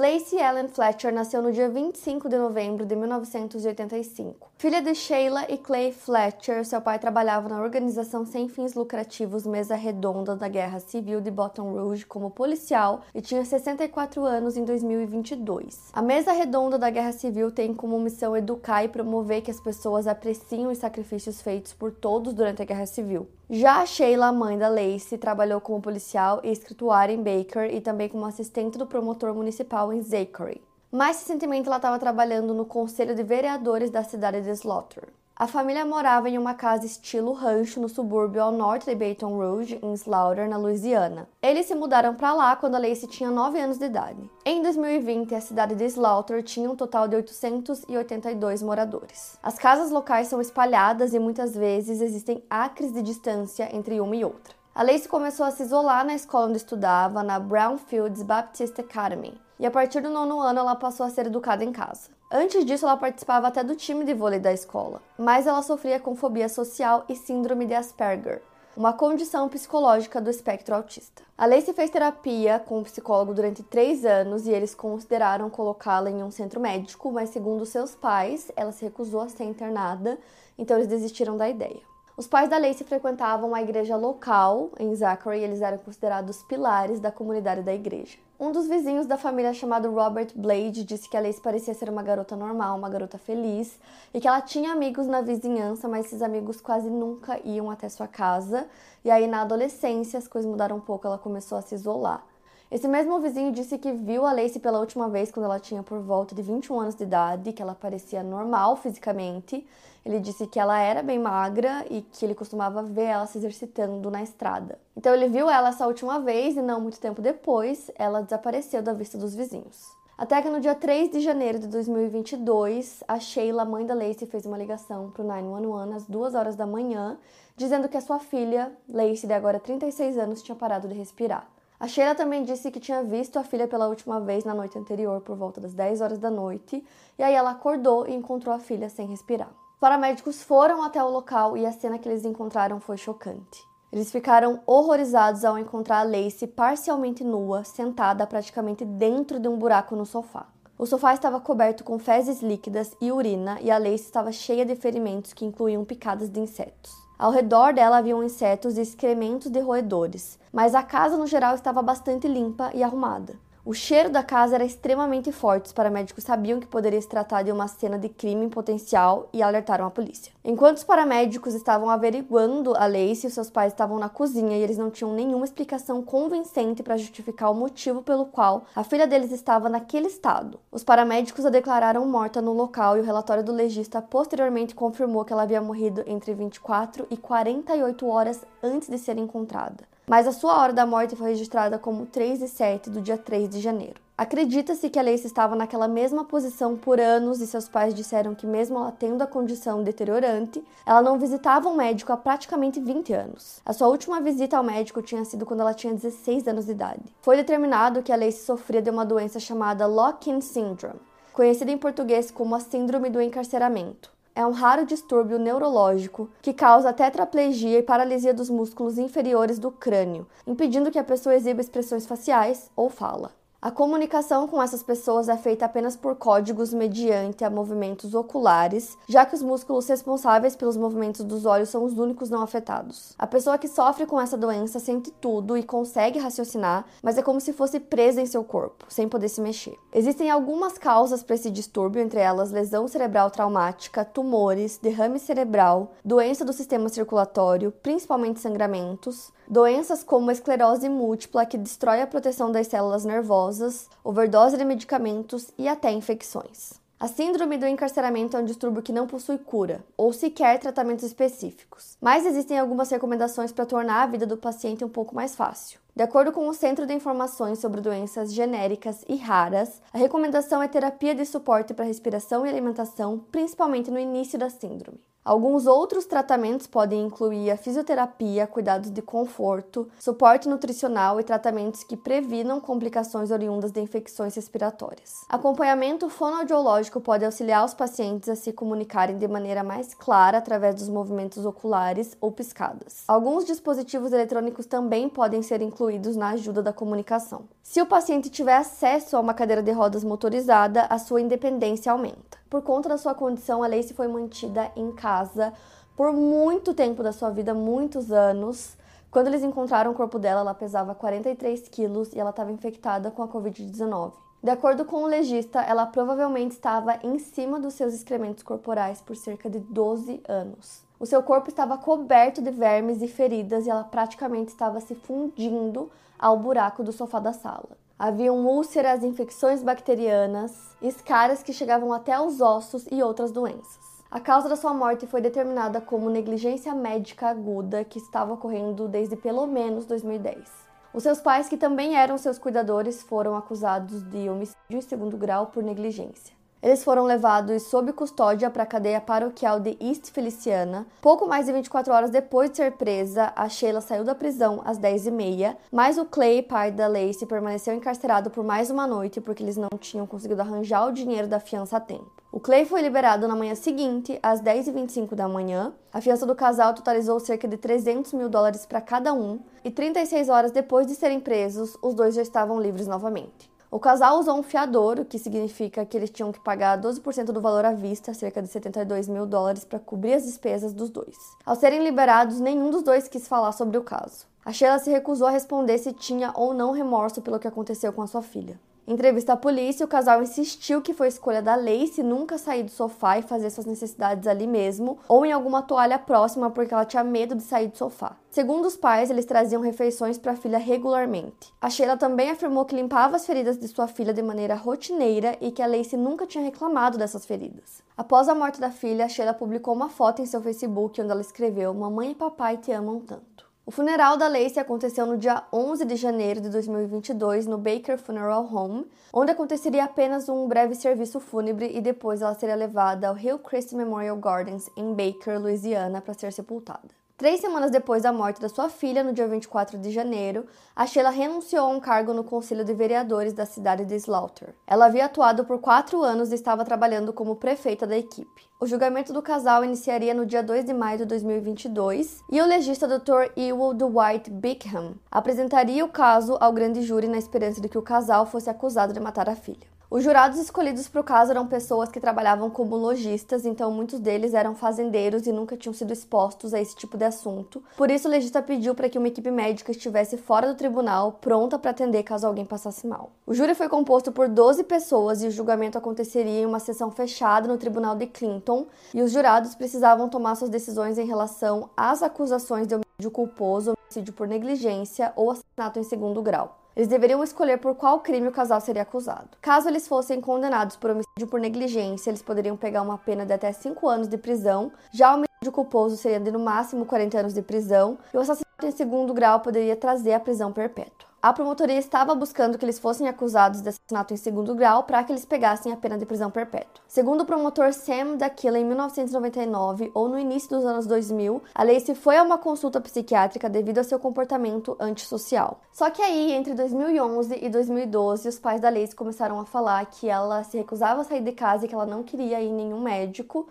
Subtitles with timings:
[0.00, 4.50] Lacey Ellen Fletcher nasceu no dia 25 de novembro de 1985.
[4.56, 9.74] Filha de Sheila e Clay Fletcher, seu pai trabalhava na organização sem fins lucrativos Mesa
[9.74, 15.90] Redonda da Guerra Civil de Baton Rouge como policial e tinha 64 anos em 2022.
[15.92, 20.06] A Mesa Redonda da Guerra Civil tem como missão educar e promover que as pessoas
[20.06, 23.28] apreciem os sacrifícios feitos por todos durante a Guerra Civil.
[23.52, 28.08] Já a Sheila, mãe da Lacey, trabalhou como policial e escrituária em Baker e também
[28.08, 30.62] como assistente do promotor municipal em Zachary.
[30.88, 35.08] Mais recentemente, ela estava trabalhando no Conselho de Vereadores da cidade de Slaughter.
[35.40, 39.80] A família morava em uma casa estilo rancho no subúrbio ao norte de Baton Rouge,
[39.82, 41.26] em Slaughter, na Louisiana.
[41.40, 44.30] Eles se mudaram para lá quando Lacey tinha 9 anos de idade.
[44.44, 49.38] Em 2020, a cidade de Slaughter tinha um total de 882 moradores.
[49.42, 54.22] As casas locais são espalhadas e muitas vezes existem acres de distância entre uma e
[54.22, 54.52] outra.
[54.74, 59.66] A Lacey começou a se isolar na escola onde estudava, na Brownfields Baptist Academy, e
[59.66, 62.08] a partir do nono ano ela passou a ser educada em casa.
[62.32, 66.16] Antes disso, ela participava até do time de vôlei da escola, mas ela sofria com
[66.16, 68.40] fobia social e síndrome de Asperger,
[68.74, 71.22] uma condição psicológica do espectro autista.
[71.36, 76.22] A Lacey fez terapia com um psicólogo durante três anos e eles consideraram colocá-la em
[76.22, 80.18] um centro médico, mas segundo seus pais, ela se recusou a ser internada,
[80.56, 81.80] então eles desistiram da ideia.
[82.16, 87.00] Os pais da Lacey frequentavam a igreja local em Zachary e eles eram considerados pilares
[87.00, 88.16] da comunidade da igreja.
[88.40, 92.02] Um dos vizinhos da família, chamado Robert Blade, disse que a Lacey parecia ser uma
[92.02, 93.78] garota normal, uma garota feliz,
[94.14, 98.08] e que ela tinha amigos na vizinhança, mas esses amigos quase nunca iam até sua
[98.08, 98.66] casa.
[99.04, 102.24] E aí, na adolescência, as coisas mudaram um pouco, ela começou a se isolar.
[102.70, 105.98] Esse mesmo vizinho disse que viu a Lacey pela última vez quando ela tinha por
[105.98, 109.66] volta de 21 anos de idade, que ela parecia normal fisicamente.
[110.06, 114.08] Ele disse que ela era bem magra e que ele costumava ver ela se exercitando
[114.08, 114.78] na estrada.
[114.96, 118.92] Então ele viu ela essa última vez e não muito tempo depois, ela desapareceu da
[118.92, 119.84] vista dos vizinhos.
[120.16, 124.46] Até que no dia 3 de janeiro de 2022, a Sheila, mãe da Lacey, fez
[124.46, 127.18] uma ligação para o 911 às 2 horas da manhã,
[127.56, 131.48] dizendo que a sua filha, Lacey, de agora 36 anos, tinha parado de respirar.
[131.80, 135.22] A Sheila também disse que tinha visto a filha pela última vez na noite anterior,
[135.22, 136.84] por volta das 10 horas da noite,
[137.18, 139.48] e aí ela acordou e encontrou a filha sem respirar.
[139.48, 143.66] Os paramédicos foram até o local e a cena que eles encontraram foi chocante.
[143.90, 149.96] Eles ficaram horrorizados ao encontrar a Lacey parcialmente nua, sentada praticamente dentro de um buraco
[149.96, 150.48] no sofá.
[150.78, 154.76] O sofá estava coberto com fezes líquidas e urina, e a Lacey estava cheia de
[154.76, 157.09] ferimentos que incluíam picadas de insetos.
[157.20, 161.82] Ao redor dela haviam insetos e excrementos de roedores, mas a casa no geral estava
[161.82, 163.34] bastante limpa e arrumada.
[163.70, 165.66] O cheiro da casa era extremamente forte.
[165.66, 169.86] Os paramédicos sabiam que poderia se tratar de uma cena de crime potencial e alertaram
[169.86, 170.32] a polícia.
[170.44, 174.90] Enquanto os paramédicos estavam averiguando a Lacey, seus pais estavam na cozinha e eles não
[174.90, 180.08] tinham nenhuma explicação convincente para justificar o motivo pelo qual a filha deles estava naquele
[180.08, 180.58] estado.
[180.72, 185.32] Os paramédicos a declararam morta no local e o relatório do legista posteriormente confirmou que
[185.32, 190.60] ela havia morrido entre 24 e 48 horas antes de ser encontrada mas a sua
[190.60, 193.94] hora da morte foi registrada como 3 e 7 do dia 3 de janeiro.
[194.18, 198.44] Acredita-se que a Lacey estava naquela mesma posição por anos e seus pais disseram que,
[198.44, 203.60] mesmo ela tendo a condição deteriorante, ela não visitava um médico há praticamente 20 anos.
[203.64, 207.04] A sua última visita ao médico tinha sido quando ela tinha 16 anos de idade.
[207.22, 210.98] Foi determinado que a Lacey sofria de uma doença chamada Lock-in Syndrome,
[211.32, 216.92] conhecida em português como a Síndrome do Encarceramento é um raro distúrbio neurológico que causa
[216.92, 222.70] tetraplegia e paralisia dos músculos inferiores do crânio, impedindo que a pessoa exiba expressões faciais
[222.76, 223.39] ou fala.
[223.62, 229.26] A comunicação com essas pessoas é feita apenas por códigos mediante a movimentos oculares, já
[229.26, 233.14] que os músculos responsáveis pelos movimentos dos olhos são os únicos não afetados.
[233.18, 237.38] A pessoa que sofre com essa doença sente tudo e consegue raciocinar, mas é como
[237.38, 239.76] se fosse presa em seu corpo, sem poder se mexer.
[239.92, 246.46] Existem algumas causas para esse distúrbio, entre elas lesão cerebral traumática, tumores, derrame cerebral, doença
[246.46, 253.04] do sistema circulatório, principalmente sangramentos, doenças como esclerose múltipla que destrói a proteção das células
[253.04, 256.74] nervosas overdose de medicamentos e até infecções.
[257.00, 261.96] A síndrome do encarceramento é um distúrbio que não possui cura ou sequer tratamentos específicos,
[262.00, 265.80] mas existem algumas recomendações para tornar a vida do paciente um pouco mais fácil.
[265.96, 270.68] De acordo com o Centro de Informações sobre Doenças Genéricas e Raras, a recomendação é
[270.68, 275.09] terapia de suporte para respiração e alimentação, principalmente no início da síndrome.
[275.22, 281.94] Alguns outros tratamentos podem incluir a fisioterapia, cuidados de conforto, suporte nutricional e tratamentos que
[281.94, 285.26] previnam complicações oriundas de infecções respiratórias.
[285.28, 290.88] Acompanhamento fonoaudiológico pode auxiliar os pacientes a se comunicarem de maneira mais clara através dos
[290.88, 293.04] movimentos oculares ou piscadas.
[293.06, 297.42] Alguns dispositivos eletrônicos também podem ser incluídos na ajuda da comunicação.
[297.62, 302.40] Se o paciente tiver acesso a uma cadeira de rodas motorizada, a sua independência aumenta.
[302.50, 305.52] Por conta da sua condição, a Lacey foi mantida em casa
[305.96, 308.76] por muito tempo da sua vida, muitos anos.
[309.10, 313.22] Quando eles encontraram o corpo dela, ela pesava 43 quilos e ela estava infectada com
[313.22, 314.12] a Covid-19.
[314.42, 319.16] De acordo com o legista, ela provavelmente estava em cima dos seus excrementos corporais por
[319.16, 320.82] cerca de 12 anos.
[320.98, 325.90] O seu corpo estava coberto de vermes e feridas e ela praticamente estava se fundindo
[326.18, 327.76] ao buraco do sofá da sala.
[327.98, 333.89] Haviam úlceras, infecções bacterianas, escaras que chegavam até os ossos e outras doenças.
[334.12, 339.14] A causa da sua morte foi determinada como negligência médica aguda que estava ocorrendo desde
[339.14, 340.50] pelo menos 2010.
[340.92, 345.46] Os seus pais, que também eram seus cuidadores, foram acusados de homicídio em segundo grau
[345.46, 346.39] por negligência.
[346.62, 350.86] Eles foram levados sob custódia para a cadeia paroquial de East Feliciana.
[351.00, 354.78] Pouco mais de 24 horas depois de ser presa, a Sheila saiu da prisão às
[354.78, 359.56] 10h30, mas o Clay, pai da Lacey, permaneceu encarcerado por mais uma noite porque eles
[359.56, 362.12] não tinham conseguido arranjar o dinheiro da fiança a tempo.
[362.30, 365.72] O Clay foi liberado na manhã seguinte, às 10h25 da manhã.
[365.92, 370.28] A fiança do casal totalizou cerca de 300 mil dólares para cada um, e 36
[370.28, 373.49] horas depois de serem presos, os dois já estavam livres novamente.
[373.72, 377.40] O casal usou um fiador, o que significa que eles tinham que pagar 12% do
[377.40, 381.16] valor à vista, cerca de 72 mil dólares, para cobrir as despesas dos dois.
[381.46, 384.26] Ao serem liberados, nenhum dos dois quis falar sobre o caso.
[384.44, 388.02] A Sheila se recusou a responder se tinha ou não remorso pelo que aconteceu com
[388.02, 388.58] a sua filha.
[388.86, 392.70] Em entrevista à polícia, o casal insistiu que foi escolha da Lacey nunca sair do
[392.70, 397.04] sofá e fazer suas necessidades ali mesmo, ou em alguma toalha próxima porque ela tinha
[397.04, 398.16] medo de sair do sofá.
[398.30, 401.52] Segundo os pais, eles traziam refeições para a filha regularmente.
[401.60, 405.50] A Sheila também afirmou que limpava as feridas de sua filha de maneira rotineira e
[405.50, 407.82] que a Lacey nunca tinha reclamado dessas feridas.
[407.96, 411.20] Após a morte da filha, a Sheila publicou uma foto em seu Facebook onde ela
[411.20, 413.29] escreveu: Mamãe e papai te amam tanto.
[413.70, 418.44] O funeral da Lacey aconteceu no dia 11 de janeiro de 2022 no Baker Funeral
[418.52, 423.72] Home, onde aconteceria apenas um breve serviço fúnebre e depois ela seria levada ao Hillcrest
[423.74, 426.88] Memorial Gardens em Baker, Louisiana, para ser sepultada.
[427.16, 431.10] Três semanas depois da morte da sua filha, no dia 24 de janeiro, a Sheila
[431.10, 434.52] renunciou a um cargo no Conselho de Vereadores da cidade de Slaughter.
[434.66, 438.49] Ela havia atuado por quatro anos e estava trabalhando como prefeita da equipe.
[438.62, 442.86] O julgamento do casal iniciaria no dia 2 de maio de 2022 e o legista
[442.86, 443.32] Dr.
[443.34, 448.26] Ewell Dwight Bickham apresentaria o caso ao grande júri na esperança de que o casal
[448.26, 449.66] fosse acusado de matar a filha.
[449.92, 454.34] Os jurados escolhidos para o caso eram pessoas que trabalhavam como lojistas, então muitos deles
[454.34, 457.60] eram fazendeiros e nunca tinham sido expostos a esse tipo de assunto.
[457.76, 461.58] Por isso, o legista pediu para que uma equipe médica estivesse fora do tribunal, pronta
[461.58, 463.10] para atender caso alguém passasse mal.
[463.26, 467.48] O júri foi composto por 12 pessoas e o julgamento aconteceria em uma sessão fechada
[467.48, 472.68] no tribunal de Clinton, e os jurados precisavam tomar suas decisões em relação às acusações
[472.68, 476.59] de homicídio culposo, homicídio por negligência ou assassinato em segundo grau.
[476.76, 479.28] Eles deveriam escolher por qual crime o casal seria acusado.
[479.40, 483.52] Caso eles fossem condenados por homicídio por negligência, eles poderiam pegar uma pena de até
[483.52, 484.72] 5 anos de prisão.
[484.92, 488.66] Já o homicídio culposo seria de no máximo 40 anos de prisão, e o assassinato
[488.66, 491.08] em segundo grau poderia trazer a prisão perpétua.
[491.22, 495.12] A promotoria estava buscando que eles fossem acusados de assassinato em segundo grau para que
[495.12, 496.84] eles pegassem a pena de prisão perpétua.
[496.86, 501.94] Segundo o promotor Sam Daquila, em 1999 ou no início dos anos 2000, a Lacey
[501.94, 505.62] foi a uma consulta psiquiátrica devido ao seu comportamento antissocial.
[505.72, 510.06] Só que aí, entre 2011 e 2012, os pais da Lacey começaram a falar que
[510.06, 512.82] ela se recusava a sair de casa e que ela não queria ir em nenhum
[512.82, 513.48] médico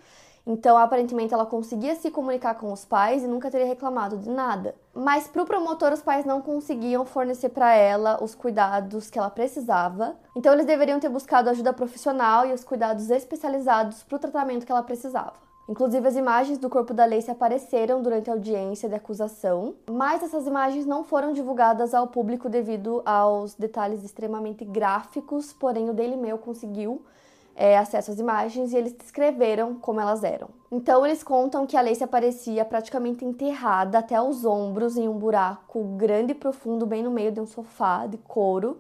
[0.52, 4.74] então, aparentemente, ela conseguia se comunicar com os pais e nunca teria reclamado de nada.
[4.96, 9.30] Mas para o promotor, os pais não conseguiam fornecer para ela os cuidados que ela
[9.30, 10.16] precisava.
[10.36, 14.72] Então, eles deveriam ter buscado ajuda profissional e os cuidados especializados para o tratamento que
[14.72, 15.34] ela precisava.
[15.70, 20.48] Inclusive, as imagens do corpo da Lacey apareceram durante a audiência de acusação, mas essas
[20.48, 26.40] imagens não foram divulgadas ao público devido aos detalhes extremamente gráficos, porém o Daily Mail
[26.40, 27.04] conseguiu
[27.60, 30.48] é, acesso às imagens e eles descreveram como elas eram.
[30.72, 35.84] Então eles contam que a Lacey aparecia praticamente enterrada até os ombros em um buraco
[35.98, 38.78] grande e profundo bem no meio de um sofá de couro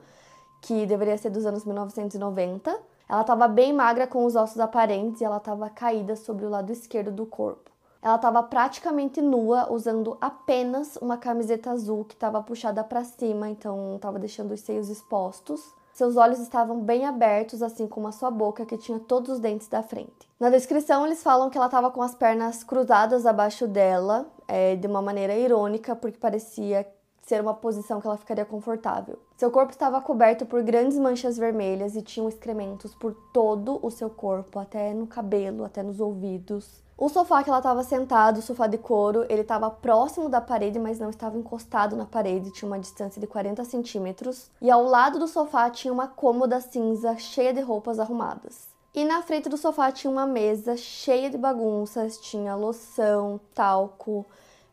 [0.61, 2.73] que deveria ser dos anos 1990.
[3.09, 6.71] Ela estava bem magra com os ossos aparentes e ela estava caída sobre o lado
[6.71, 7.69] esquerdo do corpo.
[8.01, 13.95] Ela estava praticamente nua, usando apenas uma camiseta azul que estava puxada para cima, então
[13.97, 15.77] estava deixando os seios expostos.
[15.99, 19.67] Seus olhos estavam bem abertos, assim como a sua boca, que tinha todos os dentes
[19.67, 20.29] da frente.
[20.39, 24.87] Na descrição, eles falam que ela estava com as pernas cruzadas abaixo dela, é, de
[24.87, 26.87] uma maneira irônica, porque parecia
[27.21, 29.19] ser uma posição que ela ficaria confortável.
[29.35, 34.09] Seu corpo estava coberto por grandes manchas vermelhas e tinham excrementos por todo o seu
[34.09, 36.81] corpo, até no cabelo, até nos ouvidos.
[37.01, 40.77] O sofá que ela estava sentada, o sofá de couro, ele estava próximo da parede,
[40.77, 44.51] mas não estava encostado na parede, tinha uma distância de 40 centímetros.
[44.61, 48.67] E ao lado do sofá tinha uma cômoda cinza cheia de roupas arrumadas.
[48.93, 54.25] E na frente do sofá tinha uma mesa cheia de bagunças, tinha loção, talco,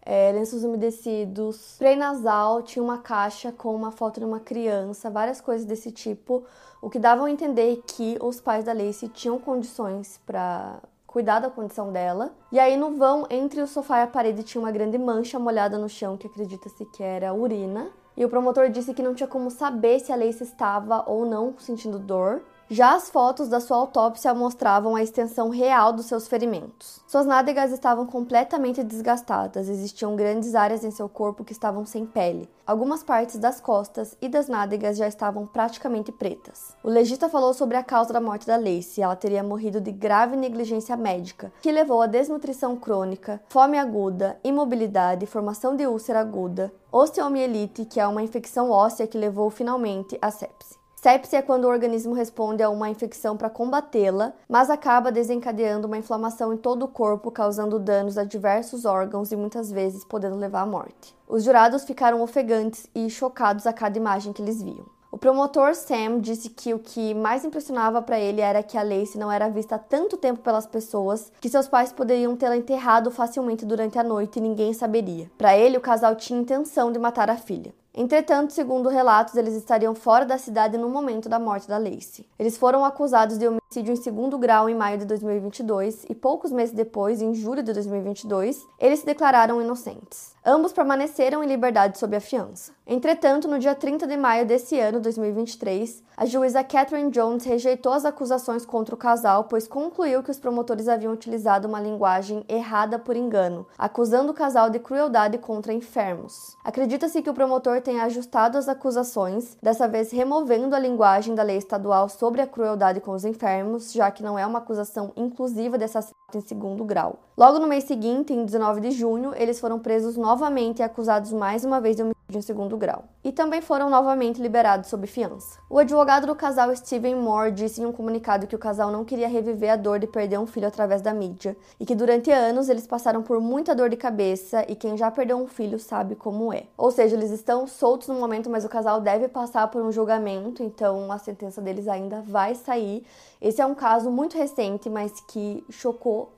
[0.02, 5.40] é, lenços umedecidos, spray nasal, tinha uma caixa com uma foto de uma criança, várias
[5.40, 6.42] coisas desse tipo,
[6.82, 11.50] o que dava a entender que os pais da Lacey tinham condições para cuidar da
[11.50, 12.34] condição dela.
[12.50, 15.78] E aí no vão entre o sofá e a parede tinha uma grande mancha molhada
[15.78, 17.90] no chão que acredita-se que era urina.
[18.16, 21.54] E o promotor disse que não tinha como saber se a Lacey estava ou não
[21.58, 22.42] sentindo dor.
[22.68, 27.00] Já as fotos da sua autópsia mostravam a extensão real dos seus ferimentos.
[27.06, 32.50] Suas nádegas estavam completamente desgastadas, existiam grandes áreas em seu corpo que estavam sem pele.
[32.66, 36.76] Algumas partes das costas e das nádegas já estavam praticamente pretas.
[36.82, 39.00] O legista falou sobre a causa da morte da Lacey.
[39.00, 45.24] Ela teria morrido de grave negligência médica, que levou a desnutrição crônica, fome aguda, imobilidade,
[45.24, 50.84] formação de úlcera aguda, osteomielite, que é uma infecção óssea que levou finalmente à sepse.
[50.96, 55.98] Sepse é quando o organismo responde a uma infecção para combatê-la, mas acaba desencadeando uma
[55.98, 60.62] inflamação em todo o corpo, causando danos a diversos órgãos e muitas vezes podendo levar
[60.62, 61.14] à morte.
[61.28, 64.86] Os jurados ficaram ofegantes e chocados a cada imagem que eles viam.
[65.12, 69.18] O promotor Sam disse que o que mais impressionava para ele era que a Lacey
[69.18, 73.64] não era vista há tanto tempo pelas pessoas que seus pais poderiam tê-la enterrado facilmente
[73.64, 75.30] durante a noite e ninguém saberia.
[75.38, 77.72] Para ele, o casal tinha intenção de matar a filha.
[77.98, 82.28] Entretanto, segundo relatos, eles estariam fora da cidade no momento da morte da Lacey.
[82.38, 86.74] Eles foram acusados de homicídio em segundo grau em maio de 2022 e poucos meses
[86.74, 90.36] depois, em julho de 2022, eles se declararam inocentes.
[90.44, 92.70] Ambos permaneceram em liberdade sob a fiança.
[92.86, 98.04] Entretanto, no dia 30 de maio desse ano, 2023, a juíza Catherine Jones rejeitou as
[98.04, 103.16] acusações contra o casal, pois concluiu que os promotores haviam utilizado uma linguagem errada por
[103.16, 106.56] engano, acusando o casal de crueldade contra enfermos.
[106.62, 111.56] Acredita-se que o promotor tenha ajustado as acusações, dessa vez removendo a linguagem da lei
[111.56, 115.84] estadual sobre a crueldade com os enfermos, já que não é uma acusação inclusiva de
[115.84, 117.20] assassinato em segundo grau.
[117.36, 121.64] Logo no mês seguinte, em 19 de junho, eles foram presos novamente e acusados mais
[121.64, 123.04] uma vez de homicídio em segundo grau.
[123.22, 125.58] E também foram novamente liberados sob fiança.
[125.68, 129.28] O advogado do casal Steven Moore disse em um comunicado que o casal não queria
[129.28, 132.86] reviver a dor de perder um filho através da mídia e que durante anos eles
[132.86, 136.64] passaram por muita dor de cabeça e quem já perdeu um filho sabe como é.
[136.76, 140.62] Ou seja, eles estão soltos no momento, mas o casal deve passar por um julgamento,
[140.62, 143.06] então a sentença deles ainda vai sair.
[143.40, 146.32] Esse é um caso muito recente, mas que chocou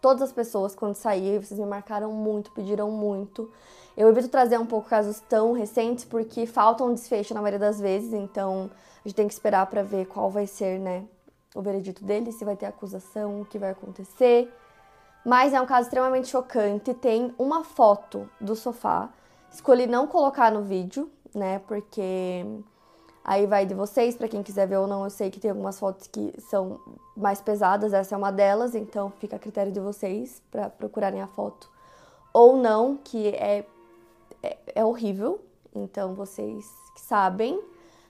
[0.00, 1.42] todas as pessoas quando saiu.
[1.42, 3.50] Vocês me marcaram muito, pediram muito.
[3.96, 7.80] Eu evito trazer um pouco casos tão recentes porque falta um desfecho na maioria das
[7.80, 8.70] vezes, então
[9.04, 11.04] a gente tem que esperar para ver qual vai ser, né,
[11.54, 14.52] o veredito dele, se vai ter acusação, o que vai acontecer.
[15.24, 16.92] Mas é um caso extremamente chocante.
[16.92, 19.08] Tem uma foto do sofá.
[19.54, 22.44] Escolhi não colocar no vídeo, né, porque
[23.24, 25.02] Aí vai de vocês, para quem quiser ver ou não.
[25.02, 26.78] Eu sei que tem algumas fotos que são
[27.16, 31.26] mais pesadas, essa é uma delas, então fica a critério de vocês para procurarem a
[31.26, 31.70] foto.
[32.34, 33.64] Ou não, que é,
[34.42, 35.40] é, é horrível,
[35.74, 37.58] então vocês sabem.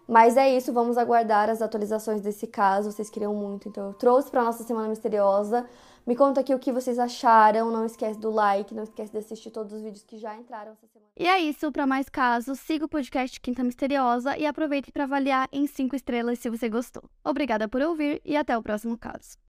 [0.06, 2.90] Mas é isso, vamos aguardar as atualizações desse caso.
[2.90, 5.64] Vocês queriam muito, então eu trouxe para nossa semana misteriosa.
[6.06, 7.70] Me conta aqui o que vocês acharam.
[7.70, 10.86] Não esquece do like, não esquece de assistir todos os vídeos que já entraram essa
[10.86, 11.10] semana.
[11.16, 15.48] E é isso, para mais casos, siga o podcast Quinta Misteriosa e aproveite para avaliar
[15.52, 17.04] em 5 estrelas se você gostou.
[17.24, 19.38] Obrigada por ouvir e até o próximo caso.